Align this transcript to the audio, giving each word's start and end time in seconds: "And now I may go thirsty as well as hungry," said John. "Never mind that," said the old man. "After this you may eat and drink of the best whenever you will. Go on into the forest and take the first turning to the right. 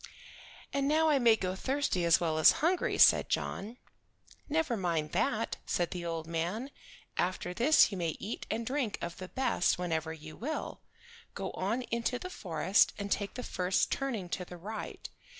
"And 0.73 0.87
now 0.87 1.09
I 1.09 1.19
may 1.19 1.35
go 1.35 1.53
thirsty 1.55 2.05
as 2.05 2.19
well 2.19 2.39
as 2.39 2.53
hungry," 2.65 2.97
said 2.97 3.29
John. 3.29 3.77
"Never 4.49 4.75
mind 4.75 5.11
that," 5.11 5.57
said 5.67 5.91
the 5.91 6.03
old 6.03 6.25
man. 6.25 6.71
"After 7.17 7.53
this 7.53 7.91
you 7.91 7.99
may 7.99 8.17
eat 8.17 8.47
and 8.49 8.65
drink 8.65 8.97
of 8.99 9.17
the 9.17 9.27
best 9.29 9.77
whenever 9.77 10.11
you 10.11 10.35
will. 10.35 10.81
Go 11.35 11.51
on 11.51 11.83
into 11.83 12.17
the 12.17 12.31
forest 12.31 12.93
and 12.97 13.11
take 13.11 13.35
the 13.35 13.43
first 13.43 13.91
turning 13.91 14.27
to 14.29 14.43
the 14.43 14.57
right. 14.57 15.07